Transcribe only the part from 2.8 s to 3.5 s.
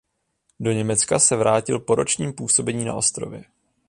na ostrově.